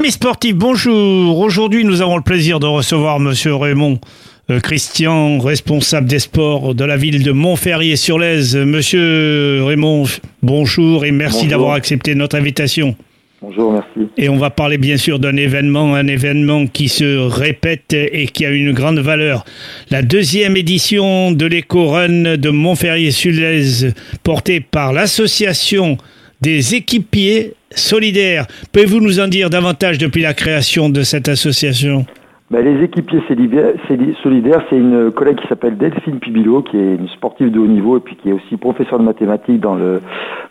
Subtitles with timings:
[0.00, 1.38] Amis sportifs, bonjour.
[1.40, 3.98] Aujourd'hui, nous avons le plaisir de recevoir Monsieur Raymond
[4.48, 8.56] euh, Christian, responsable des sports de la ville de Montferrier-sur-Lèze.
[8.56, 10.04] Monsieur Raymond,
[10.42, 12.96] bonjour et merci d'avoir accepté notre invitation.
[13.42, 14.10] Bonjour, merci.
[14.16, 18.46] Et on va parler bien sûr d'un événement, un événement qui se répète et qui
[18.46, 19.44] a une grande valeur.
[19.90, 25.98] La deuxième édition de l'éco-run de Montferrier-sur-Lèze, portée par l'association
[26.40, 28.46] des équipiers solidaires.
[28.72, 32.06] Pouvez-vous nous en dire davantage depuis la création de cette association?
[32.50, 37.52] Ben, les équipiers solidaires, c'est une collègue qui s'appelle Delphine Pibilo, qui est une sportive
[37.52, 40.02] de haut niveau et puis qui est aussi professeure de mathématiques dans le,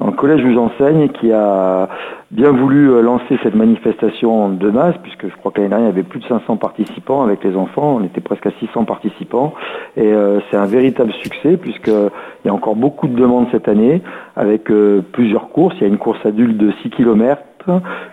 [0.00, 1.88] dans le collège où j'enseigne, qui a
[2.32, 5.92] bien voulu euh, lancer cette manifestation de masse, puisque je crois que l'année dernière, il
[5.92, 9.54] y avait plus de 500 participants avec les enfants, on était presque à 600 participants,
[9.96, 12.10] et euh, c'est un véritable succès, puisqu'il
[12.44, 14.02] y a encore beaucoup de demandes cette année,
[14.34, 15.76] avec euh, plusieurs courses.
[15.76, 17.40] Il y a une course adulte de 6 km,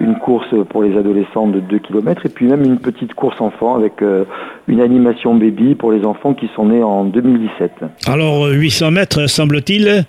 [0.00, 3.76] une course pour les adolescents de 2 km, et puis même une petite course enfant
[3.76, 4.24] avec euh,
[4.68, 7.72] une animation baby pour les enfants qui sont nés en 2017.
[8.06, 10.04] Alors, euh, 800 mètres, semble-t-il.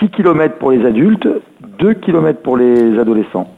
[0.00, 1.28] 6 km pour les adultes,
[1.78, 3.48] 2 km pour les adolescents.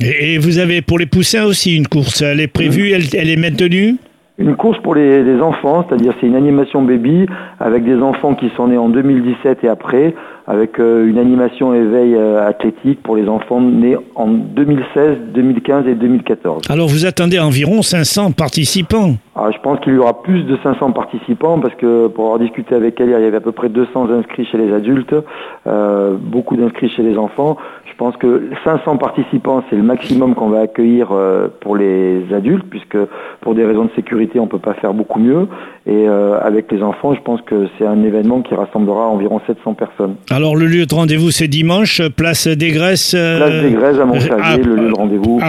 [0.00, 2.20] Et et vous avez pour les poussins aussi une course.
[2.20, 3.96] Elle est prévue, elle, elle est maintenue
[4.38, 7.26] Une course pour les, les enfants, c'est-à-dire c'est une animation baby
[7.60, 10.14] avec des enfants qui sont nés en 2017 et après,
[10.46, 15.94] avec euh, une animation éveil euh, athlétique pour les enfants nés en 2016, 2015 et
[15.94, 16.62] 2014.
[16.68, 19.16] Alors, vous attendez environ 500 participants.
[19.34, 22.74] Alors, je pense qu'il y aura plus de 500 participants parce que pour avoir discuté
[22.74, 25.14] avec elle, il y avait à peu près 200 inscrits chez les adultes,
[25.66, 27.56] euh, beaucoup d'inscrits chez les enfants.
[27.84, 32.66] Je pense que 500 participants, c'est le maximum qu'on va accueillir euh, pour les adultes
[32.68, 32.98] puisque
[33.40, 35.48] pour des raisons de sécurité, on peut pas faire beaucoup mieux.
[35.86, 39.74] Et euh, avec les enfants, je pense que c'est un événement qui rassemblera environ 700
[39.74, 40.16] personnes.
[40.36, 43.14] Alors, le lieu de rendez-vous, c'est dimanche, place des Graisses.
[43.16, 45.40] euh, Place des Grèzes à Montchavier, le lieu de rendez-vous.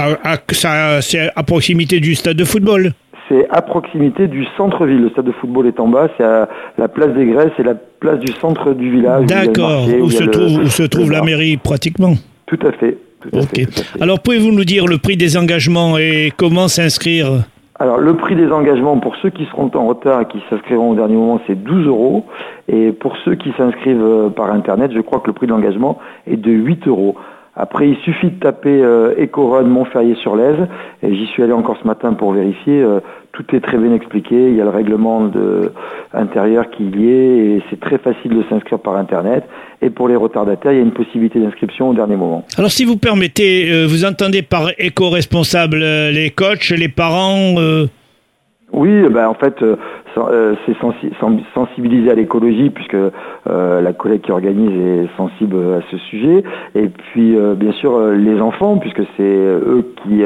[1.02, 2.94] c'est à proximité du stade de football.
[3.28, 5.02] C'est à proximité du centre-ville.
[5.02, 6.48] Le stade de football est en bas, c'est à
[6.78, 9.26] la place des Grèces, c'est la place du centre du village.
[9.26, 12.14] D'accord, où, se le- trouve, où se trouve la mairie pratiquement.
[12.46, 12.96] Tout à fait.
[13.22, 13.50] Tout à Ok.
[13.58, 14.02] fait, tout à fait.
[14.02, 17.44] Alors, pouvez-vous nous dire le prix des engagements et comment s'inscrire?
[17.80, 20.96] Alors, le prix des engagements pour ceux qui seront en retard et qui s'inscriront au
[20.96, 22.26] dernier moment, c'est 12 euros.
[22.68, 26.00] Et pour ceux qui s'inscrivent euh, par Internet, je crois que le prix de l'engagement
[26.26, 27.16] est de 8 euros.
[27.60, 30.68] Après, il suffit de taper euh, Ecorun Montferrier-sur-Lèze.
[31.02, 32.82] Et j'y suis allé encore ce matin pour vérifier.
[32.82, 33.00] euh,
[33.32, 34.36] tout est très bien expliqué.
[34.50, 35.72] Il y a le règlement de,
[36.14, 37.38] intérieur qui y est.
[37.38, 39.44] Et c'est très facile de s'inscrire par Internet.
[39.82, 42.46] Et pour les retardataires, il y a une possibilité d'inscription au dernier moment.
[42.58, 47.56] Alors, si vous permettez, euh, vous entendez par éco-responsable euh, les coachs, les parents
[48.72, 49.64] Oui, ben en fait,
[50.18, 55.56] euh, c'est sensi- sen- sensibiliser à l'écologie puisque euh, la collègue qui organise est sensible
[55.78, 56.44] à ce sujet.
[56.76, 60.22] Et puis, euh, bien sûr, les enfants puisque c'est eux qui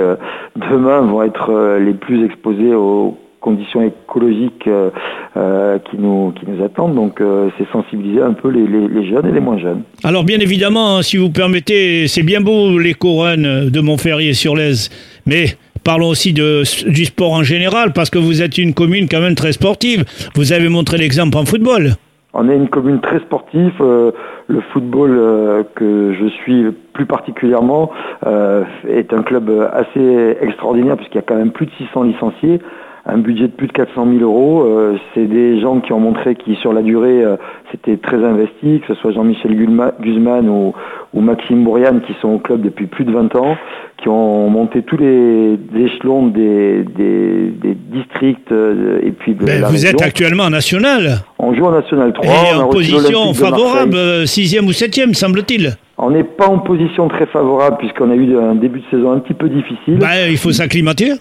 [0.71, 6.95] demain vont être les plus exposés aux conditions écologiques qui nous attendent.
[6.95, 7.21] Donc,
[7.57, 9.81] c'est sensibiliser un peu les, les- les jeunes et les moins jeunes.
[10.03, 14.89] Alors, bien évidemment, hein, si vous permettez, c'est bien beau l'éco-run de Montferrier-sur-Lèze,
[15.25, 15.45] mais
[15.83, 19.51] parlons aussi du sport en général, parce que vous êtes une commune quand même très
[19.51, 20.05] sportive.
[20.35, 21.95] Vous avez montré l'exemple en football.
[22.33, 23.73] On est une commune très sportive.
[23.81, 24.11] euh,
[24.47, 27.91] le football euh, que je suis plus particulièrement
[28.25, 32.61] euh, est un club assez extraordinaire puisqu'il y a quand même plus de 600 licenciés,
[33.05, 34.67] un budget de plus de 400 000 euros.
[35.13, 37.23] C'est des gens qui ont montré qui sur la durée
[37.71, 39.55] c'était très investi, que ce soit Jean-Michel
[40.01, 40.73] Guzman ou,
[41.13, 43.57] ou Maxime Bourriane qui sont au club depuis plus de 20 ans,
[44.01, 49.61] qui ont monté tous les échelons des, des, des districts euh, et puis de Ben,
[49.61, 49.89] la vous région.
[49.91, 51.19] êtes actuellement en national.
[51.39, 55.75] On joue en National 3, Et on en position favorable, euh, sixième ou septième, semble-t-il.
[55.97, 59.19] On n'est pas en position très favorable puisqu'on a eu un début de saison un
[59.19, 59.97] petit peu difficile.
[59.99, 61.11] Ben, il faut s'acclimater.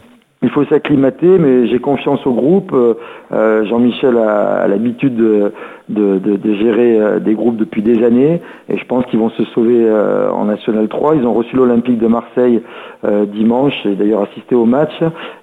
[0.42, 2.70] Il faut s'acclimater, mais j'ai confiance au groupe.
[2.72, 2.94] Euh,
[3.30, 5.52] euh, Jean-Michel a, a l'habitude de,
[5.90, 9.28] de, de- de gérer euh, des groupes depuis des années et je pense qu'ils vont
[9.28, 11.16] se sauver euh, en National 3.
[11.16, 12.62] Ils ont reçu l'Olympique de Marseille
[13.04, 14.92] euh, dimanche, j'ai d'ailleurs assisté au match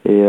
[0.10, 0.20] et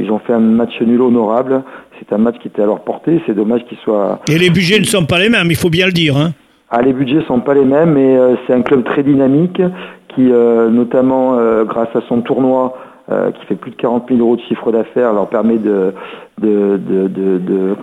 [0.00, 1.62] ils ont fait un match nul honorable.
[2.00, 4.80] C'est un match qui était à leur portée, c'est dommage qu'ils soient Et les budgets
[4.80, 6.16] ne sont pas les mêmes, il faut bien le dire.
[6.16, 6.30] Hein.
[6.68, 9.62] Ah, les budgets sont pas les mêmes, mais c'est un club très dynamique
[10.08, 12.74] qui, notamment grâce à son tournoi,
[13.10, 15.92] euh, qui fait plus de 40 000 euros de chiffre d'affaires, leur permet de,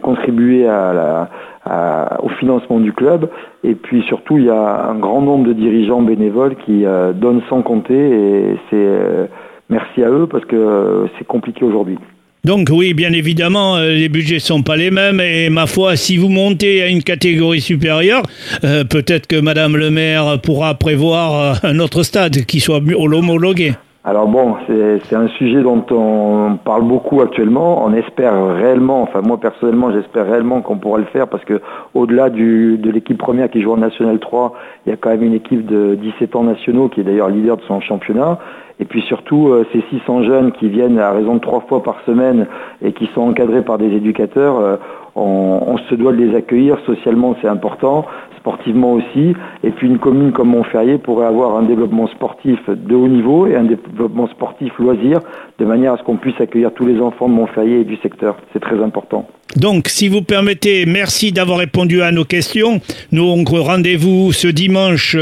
[0.01, 3.29] contribuer au financement du club.
[3.63, 7.41] Et puis surtout, il y a un grand nombre de dirigeants bénévoles qui euh, donnent
[7.49, 9.25] sans compter, et c'est euh,
[9.69, 11.97] merci à eux parce que c'est compliqué aujourd'hui.
[12.45, 16.29] Donc oui, bien évidemment, les budgets sont pas les mêmes et ma foi, si vous
[16.29, 18.23] montez à une catégorie supérieure,
[18.61, 23.73] peut-être que Madame le maire pourra prévoir un autre stade qui soit homologué.
[24.09, 27.85] Alors bon, c'est un sujet dont on parle beaucoup actuellement.
[27.85, 31.59] On espère réellement, enfin moi personnellement, j'espère réellement qu'on pourra le faire parce que
[31.93, 34.53] au-delà de l'équipe première qui joue en National 3,
[34.85, 37.57] il y a quand même une équipe de 17 ans nationaux qui est d'ailleurs leader
[37.57, 38.39] de son championnat.
[38.79, 41.97] Et puis surtout, euh, ces 600 jeunes qui viennent à raison de trois fois par
[42.05, 42.47] semaine
[42.81, 44.77] et qui sont encadrés par des éducateurs, euh,
[45.17, 46.77] on, se doit de les accueillir.
[46.85, 48.05] Socialement, c'est important,
[48.37, 49.33] sportivement aussi.
[49.63, 53.55] Et puis une commune comme Montferrier pourrait avoir un développement sportif de haut niveau et
[53.55, 55.19] un développement sportif loisir,
[55.59, 58.37] de manière à ce qu'on puisse accueillir tous les enfants de Montferrier et du secteur.
[58.53, 59.27] C'est très important.
[59.55, 62.79] Donc, si vous permettez, merci d'avoir répondu à nos questions.
[63.11, 65.17] Nous, on rendez-vous ce dimanche,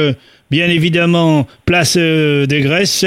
[0.52, 3.06] bien évidemment, place euh, des Graisses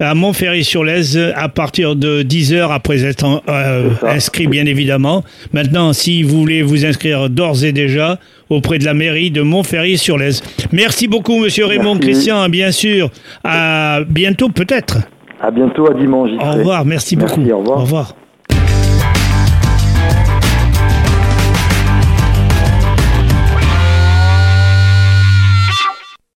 [0.00, 5.24] à Montferry-sur-Lèze à partir de 10h après être euh, inscrit bien évidemment.
[5.52, 8.18] Maintenant, si vous voulez vous inscrire d'ores et déjà
[8.48, 10.42] auprès de la mairie de Montferry-sur-Lèze.
[10.72, 13.10] Merci beaucoup monsieur Raymond Christian, bien sûr.
[13.42, 14.98] À bientôt peut-être.
[15.40, 16.30] À bientôt à dimanche.
[16.40, 17.40] Au revoir, merci, beaucoup.
[17.40, 17.78] Au revoir.
[17.78, 18.14] Au revoir.